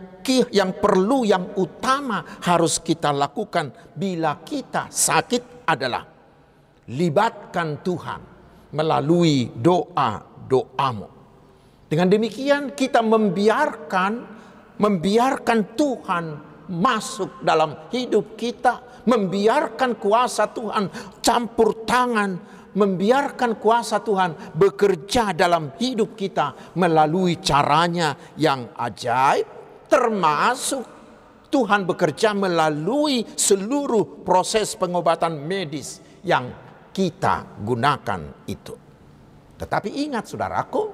yang 0.54 0.78
perlu, 0.78 1.26
yang 1.26 1.58
utama 1.58 2.22
harus 2.46 2.80
kita 2.80 3.10
lakukan 3.10 3.92
bila 3.98 4.40
kita 4.46 4.88
sakit 4.88 5.66
adalah 5.66 6.06
libatkan 6.94 7.82
Tuhan 7.82 8.22
melalui 8.78 9.50
doa-doamu. 9.50 11.08
Dengan 11.90 12.08
demikian 12.08 12.78
kita 12.78 13.02
membiarkan 13.02 14.12
membiarkan 14.80 15.60
Tuhan 15.76 16.26
masuk 16.70 17.42
dalam 17.42 17.90
hidup 17.90 18.38
kita, 18.38 19.04
membiarkan 19.10 19.98
kuasa 19.98 20.48
Tuhan 20.54 21.20
campur 21.20 21.84
tangan, 21.84 22.38
membiarkan 22.78 23.58
kuasa 23.58 24.00
Tuhan 24.06 24.54
bekerja 24.54 25.34
dalam 25.34 25.74
hidup 25.82 26.14
kita 26.14 26.78
melalui 26.78 27.42
caranya 27.42 28.14
yang 28.38 28.70
ajaib, 28.78 29.46
termasuk 29.90 30.86
Tuhan 31.50 31.90
bekerja 31.90 32.38
melalui 32.38 33.26
seluruh 33.26 34.22
proses 34.22 34.78
pengobatan 34.78 35.34
medis 35.42 35.98
yang 36.22 36.54
kita 36.94 37.58
gunakan 37.66 38.46
itu. 38.46 38.78
Tetapi 39.58 39.90
ingat 40.06 40.30
saudaraku, 40.30 40.89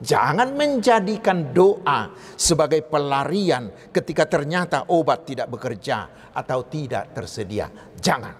Jangan 0.00 0.56
menjadikan 0.56 1.52
doa 1.52 2.08
sebagai 2.32 2.80
pelarian 2.88 3.92
ketika 3.92 4.24
ternyata 4.24 4.88
obat 4.88 5.28
tidak 5.28 5.52
bekerja 5.52 6.32
atau 6.32 6.64
tidak 6.64 7.12
tersedia. 7.12 7.68
Jangan. 8.00 8.32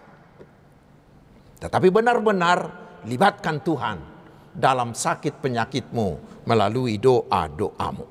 Tetapi 1.61 1.88
benar-benar 1.92 2.59
libatkan 3.05 3.61
Tuhan 3.61 3.99
dalam 4.57 4.96
sakit 4.96 5.37
penyakitmu 5.44 6.09
melalui 6.49 6.96
doa-doamu. 6.96 8.05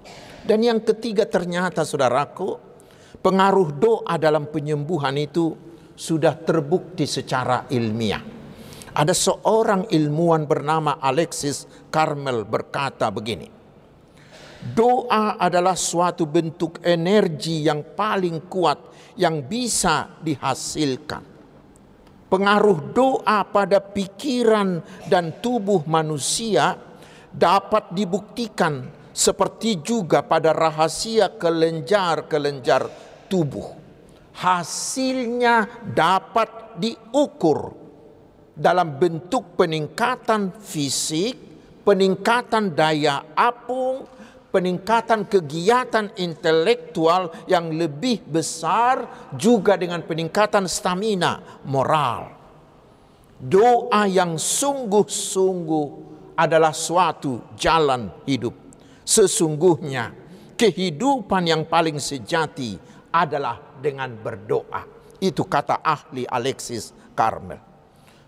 Dan 0.45 0.61
yang 0.61 0.85
ketiga 0.85 1.25
ternyata 1.25 1.81
saudaraku, 1.81 2.53
pengaruh 3.19 3.69
doa 3.73 4.15
dalam 4.21 4.45
penyembuhan 4.47 5.17
itu 5.17 5.57
sudah 5.97 6.37
terbukti 6.37 7.09
secara 7.09 7.65
ilmiah. 7.73 8.38
Ada 8.99 9.15
seorang 9.15 9.87
ilmuwan 9.95 10.43
bernama 10.43 10.99
Alexis 10.99 11.63
Carmel 11.87 12.43
berkata 12.43 13.07
begini. 13.07 13.47
Doa 14.59 15.39
adalah 15.39 15.79
suatu 15.79 16.27
bentuk 16.27 16.83
energi 16.83 17.63
yang 17.63 17.95
paling 17.95 18.51
kuat 18.51 18.91
yang 19.15 19.47
bisa 19.47 20.19
dihasilkan. 20.19 21.23
Pengaruh 22.27 22.91
doa 22.91 23.47
pada 23.47 23.79
pikiran 23.79 24.83
dan 25.07 25.39
tubuh 25.39 25.87
manusia 25.87 26.75
dapat 27.31 27.95
dibuktikan 27.95 28.83
seperti 29.15 29.79
juga 29.79 30.27
pada 30.27 30.51
rahasia 30.51 31.39
kelenjar-kelenjar 31.39 32.91
tubuh. 33.31 33.79
Hasilnya 34.35 35.87
dapat 35.87 36.75
diukur 36.75 37.88
dalam 38.59 38.99
bentuk 38.99 39.55
peningkatan 39.55 40.51
fisik, 40.59 41.39
peningkatan 41.87 42.75
daya 42.75 43.23
apung, 43.31 44.03
peningkatan 44.51 45.23
kegiatan 45.31 46.11
intelektual 46.19 47.31
yang 47.47 47.71
lebih 47.71 48.19
besar 48.27 49.31
juga 49.39 49.79
dengan 49.79 50.03
peningkatan 50.03 50.67
stamina 50.67 51.63
moral. 51.63 52.35
Doa 53.39 54.03
yang 54.03 54.35
sungguh-sungguh 54.35 55.87
adalah 56.35 56.75
suatu 56.75 57.55
jalan 57.55 58.11
hidup. 58.27 58.51
Sesungguhnya 59.07 60.11
kehidupan 60.59 61.47
yang 61.47 61.63
paling 61.63 62.03
sejati 62.03 62.75
adalah 63.15 63.79
dengan 63.79 64.11
berdoa. 64.11 64.83
Itu 65.23 65.47
kata 65.47 65.79
ahli 65.79 66.27
Alexis 66.27 66.91
Carmel. 67.15 67.68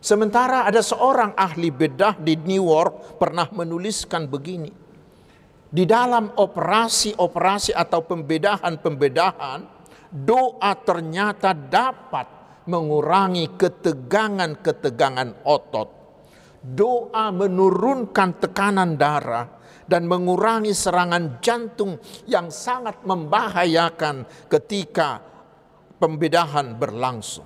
Sementara 0.02 0.66
ada 0.66 0.82
seorang 0.82 1.38
ahli 1.38 1.70
bedah 1.70 2.18
di 2.18 2.34
New 2.34 2.66
York 2.66 3.22
pernah 3.22 3.46
menuliskan 3.54 4.26
begini. 4.26 4.74
Di 5.72 5.86
dalam 5.86 6.34
operasi-operasi 6.42 7.78
atau 7.78 8.02
pembedahan-pembedahan, 8.10 9.60
doa 10.10 10.72
ternyata 10.82 11.54
dapat 11.54 12.28
mengurangi 12.66 13.54
ketegangan-ketegangan 13.54 15.46
otot. 15.46 15.90
Doa 16.66 17.30
menurunkan 17.30 18.42
tekanan 18.42 18.98
darah 18.98 19.46
dan 19.86 20.10
mengurangi 20.10 20.74
serangan 20.74 21.38
jantung 21.46 22.02
yang 22.26 22.50
sangat 22.50 23.06
membahayakan 23.06 24.26
ketika 24.50 25.22
pembedahan 26.02 26.74
berlangsung. 26.74 27.46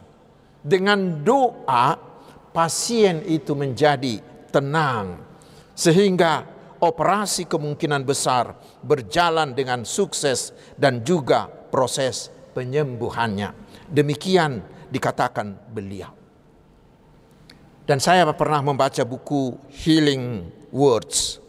Dengan 0.66 1.22
doa 1.22 2.15
pasien 2.56 3.20
itu 3.28 3.52
menjadi 3.52 4.24
tenang 4.48 5.20
sehingga 5.76 6.48
operasi 6.80 7.44
kemungkinan 7.52 8.08
besar 8.08 8.56
berjalan 8.80 9.52
dengan 9.52 9.84
sukses 9.84 10.56
dan 10.80 11.04
juga 11.04 11.52
proses 11.52 12.32
penyembuhannya. 12.56 13.52
Demikian 13.92 14.64
dikatakan 14.88 15.60
beliau. 15.76 16.16
Dan 17.84 18.00
saya 18.00 18.26
pernah 18.32 18.64
membaca 18.64 19.04
buku 19.04 19.60
Healing 19.84 20.48
Words. 20.72 21.44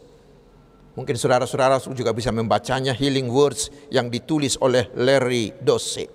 Mungkin 0.93 1.15
saudara-saudara 1.17 1.81
juga 1.95 2.11
bisa 2.13 2.29
membacanya 2.29 2.91
Healing 2.93 3.31
Words 3.31 3.71
yang 3.89 4.11
ditulis 4.11 4.59
oleh 4.59 4.91
Larry 4.93 5.55
Dossey. 5.63 6.05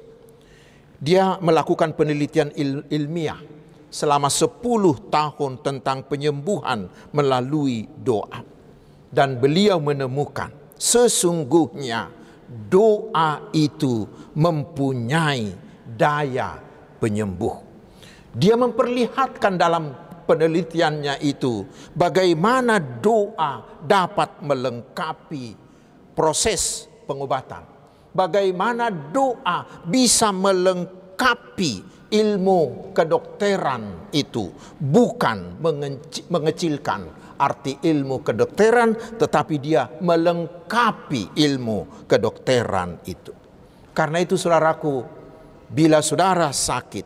Dia 1.02 1.42
melakukan 1.42 1.98
penelitian 1.98 2.55
il 2.55 2.87
ilmiah 2.87 3.52
selama 3.92 4.33
10 4.33 5.12
tahun 5.12 5.61
tentang 5.61 6.09
penyembuhan 6.09 6.88
melalui 7.12 7.85
doa. 8.00 8.40
Dan 9.12 9.37
beliau 9.37 9.76
menemukan 9.76 10.48
sesungguhnya 10.81 12.09
doa 12.48 13.52
itu 13.52 14.09
mempunyai 14.33 15.52
daya 15.85 16.57
penyembuh. 16.96 17.61
Dia 18.33 18.57
memperlihatkan 18.57 19.61
dalam 19.61 19.92
penelitiannya 20.24 21.20
itu 21.20 21.68
bagaimana 21.92 22.81
doa 22.81 23.85
dapat 23.85 24.40
melengkapi 24.40 25.52
proses 26.16 26.88
pengobatan. 27.05 27.68
Bagaimana 28.12 28.88
doa 28.88 29.85
bisa 29.85 30.33
melengkapi 30.33 31.91
ilmu 32.12 32.92
kedokteran 32.92 34.12
itu 34.12 34.53
bukan 34.77 35.57
mengecilkan 36.29 37.01
arti 37.40 37.81
ilmu 37.81 38.20
kedokteran 38.20 39.16
tetapi 39.16 39.57
dia 39.57 39.88
melengkapi 39.98 41.33
ilmu 41.35 42.07
kedokteran 42.07 43.01
itu. 43.09 43.33
Karena 43.96 44.20
itu 44.20 44.37
saudaraku, 44.37 45.05
bila 45.72 46.05
saudara 46.05 46.53
sakit, 46.53 47.05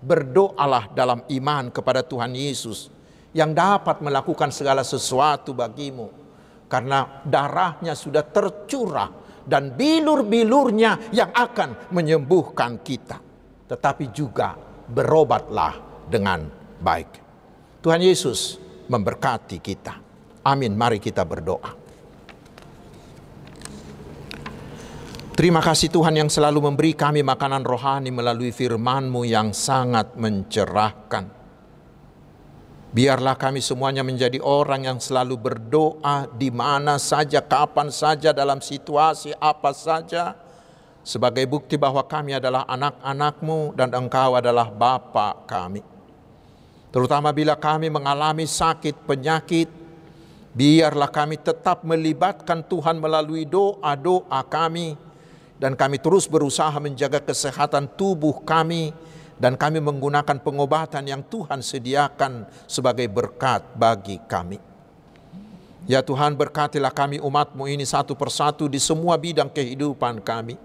berdoalah 0.00 0.92
dalam 0.92 1.24
iman 1.26 1.72
kepada 1.72 2.04
Tuhan 2.04 2.36
Yesus 2.36 2.92
yang 3.32 3.56
dapat 3.56 4.00
melakukan 4.04 4.52
segala 4.52 4.84
sesuatu 4.84 5.56
bagimu 5.56 6.08
karena 6.68 7.20
darahnya 7.24 7.92
sudah 7.92 8.24
tercurah 8.24 9.10
dan 9.44 9.76
bilur-bilurnya 9.76 11.12
yang 11.12 11.30
akan 11.30 11.92
menyembuhkan 11.94 12.80
kita 12.80 13.25
tetapi 13.66 14.14
juga 14.14 14.54
berobatlah 14.86 15.74
dengan 16.06 16.46
baik. 16.78 17.10
Tuhan 17.82 18.02
Yesus 18.02 18.58
memberkati 18.86 19.58
kita. 19.58 19.94
Amin. 20.46 20.78
Mari 20.78 21.02
kita 21.02 21.26
berdoa. 21.26 21.86
Terima 25.36 25.60
kasih 25.60 25.92
Tuhan 25.92 26.16
yang 26.16 26.30
selalu 26.32 26.72
memberi 26.72 26.96
kami 26.96 27.20
makanan 27.20 27.60
rohani 27.60 28.08
melalui 28.08 28.56
firman-Mu 28.56 29.20
yang 29.28 29.52
sangat 29.52 30.16
mencerahkan. 30.16 31.28
Biarlah 32.96 33.36
kami 33.36 33.60
semuanya 33.60 34.00
menjadi 34.00 34.40
orang 34.40 34.88
yang 34.88 34.96
selalu 34.96 35.36
berdoa 35.36 36.24
di 36.32 36.48
mana 36.48 36.96
saja, 36.96 37.44
kapan 37.44 37.92
saja, 37.92 38.32
dalam 38.32 38.64
situasi 38.64 39.36
apa 39.36 39.76
saja, 39.76 40.32
sebagai 41.06 41.46
bukti 41.46 41.78
bahwa 41.78 42.02
kami 42.02 42.34
adalah 42.34 42.66
anak-anakmu 42.66 43.78
dan 43.78 43.94
engkau 43.94 44.34
adalah 44.34 44.66
Bapa 44.66 45.46
kami. 45.46 45.78
Terutama 46.90 47.30
bila 47.30 47.54
kami 47.54 47.86
mengalami 47.86 48.42
sakit, 48.42 49.06
penyakit, 49.06 49.70
biarlah 50.50 51.06
kami 51.06 51.38
tetap 51.38 51.86
melibatkan 51.86 52.66
Tuhan 52.66 52.98
melalui 52.98 53.46
doa-doa 53.46 54.42
kami 54.50 54.98
dan 55.62 55.78
kami 55.78 56.02
terus 56.02 56.26
berusaha 56.26 56.74
menjaga 56.82 57.22
kesehatan 57.22 57.86
tubuh 57.94 58.42
kami 58.42 58.90
dan 59.38 59.54
kami 59.54 59.78
menggunakan 59.78 60.42
pengobatan 60.42 61.06
yang 61.06 61.22
Tuhan 61.22 61.62
sediakan 61.62 62.50
sebagai 62.66 63.06
berkat 63.06 63.62
bagi 63.78 64.18
kami. 64.26 64.58
Ya 65.86 66.02
Tuhan 66.02 66.34
berkatilah 66.34 66.90
kami 66.90 67.22
umatmu 67.22 67.70
ini 67.70 67.86
satu 67.86 68.18
persatu 68.18 68.66
di 68.66 68.82
semua 68.82 69.14
bidang 69.14 69.46
kehidupan 69.46 70.18
kami. 70.18 70.58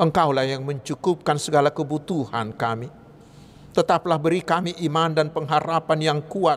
Engkaulah 0.00 0.48
yang 0.48 0.64
mencukupkan 0.64 1.36
segala 1.36 1.68
kebutuhan 1.68 2.56
kami. 2.56 2.88
Tetaplah 3.76 4.16
beri 4.16 4.40
kami 4.40 4.72
iman 4.88 5.12
dan 5.12 5.28
pengharapan 5.28 6.00
yang 6.00 6.20
kuat. 6.24 6.56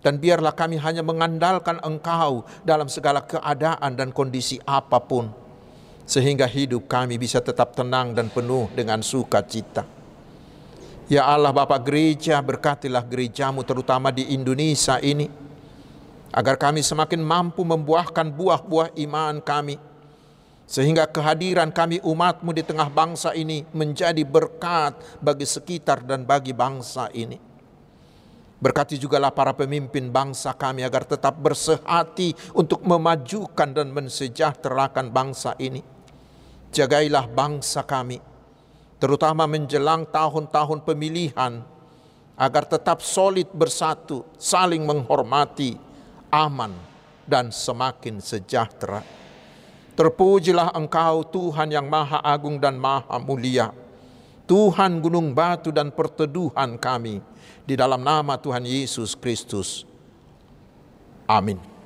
Dan 0.00 0.16
biarlah 0.16 0.56
kami 0.56 0.80
hanya 0.80 1.04
mengandalkan 1.04 1.76
Engkau 1.84 2.48
dalam 2.64 2.88
segala 2.88 3.20
keadaan 3.20 3.92
dan 3.92 4.16
kondisi 4.16 4.56
apa 4.64 4.96
pun. 4.96 5.28
Sehingga 6.08 6.48
hidup 6.48 6.88
kami 6.88 7.20
bisa 7.20 7.44
tetap 7.44 7.76
tenang 7.76 8.16
dan 8.16 8.32
penuh 8.32 8.72
dengan 8.72 9.04
sukacita. 9.04 9.84
Ya 11.12 11.28
Allah 11.28 11.52
Bapa 11.52 11.76
Gereja, 11.76 12.40
berkatilah 12.40 13.04
gerejamu 13.04 13.60
terutama 13.60 14.08
di 14.08 14.24
Indonesia 14.32 14.96
ini. 15.04 15.28
Agar 16.32 16.56
kami 16.56 16.80
semakin 16.80 17.20
mampu 17.20 17.60
membuahkan 17.60 18.32
buah-buah 18.32 18.96
iman 18.96 19.36
kami 19.44 19.76
sehingga 20.68 21.08
kehadiran 21.08 21.72
kami 21.72 21.96
umatmu 22.04 22.52
di 22.52 22.60
tengah 22.60 22.92
bangsa 22.92 23.32
ini 23.32 23.64
menjadi 23.72 24.20
berkat 24.20 25.00
bagi 25.16 25.48
sekitar 25.48 26.04
dan 26.04 26.28
bagi 26.28 26.52
bangsa 26.52 27.08
ini. 27.16 27.40
Berkati 28.60 29.00
jugalah 29.00 29.32
para 29.32 29.56
pemimpin 29.56 30.12
bangsa 30.12 30.52
kami 30.52 30.84
agar 30.84 31.08
tetap 31.08 31.40
bersehati 31.40 32.36
untuk 32.52 32.84
memajukan 32.84 33.70
dan 33.72 33.88
mensejahterakan 33.96 35.08
bangsa 35.08 35.56
ini. 35.56 35.80
Jagailah 36.68 37.32
bangsa 37.32 37.80
kami, 37.80 38.20
terutama 39.00 39.48
menjelang 39.48 40.04
tahun-tahun 40.04 40.84
pemilihan, 40.84 41.64
agar 42.36 42.64
tetap 42.68 43.00
solid 43.00 43.48
bersatu, 43.56 44.26
saling 44.36 44.84
menghormati, 44.84 45.80
aman, 46.28 46.76
dan 47.24 47.48
semakin 47.48 48.20
sejahtera. 48.20 49.17
Terpujilah 49.98 50.78
Engkau 50.78 51.26
Tuhan 51.26 51.74
yang 51.74 51.90
Maha 51.90 52.22
Agung 52.22 52.54
dan 52.62 52.78
Maha 52.78 53.18
Mulia, 53.18 53.74
Tuhan 54.46 55.02
gunung 55.02 55.34
batu 55.34 55.74
dan 55.74 55.90
perteduhan 55.90 56.78
kami, 56.78 57.18
di 57.66 57.74
dalam 57.74 58.06
nama 58.06 58.38
Tuhan 58.38 58.62
Yesus 58.62 59.18
Kristus. 59.18 59.82
Amin. 61.26 61.77